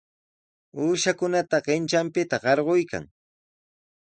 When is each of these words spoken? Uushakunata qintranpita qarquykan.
Uushakunata 0.85 1.57
qintranpita 1.65 2.35
qarquykan. 2.43 3.03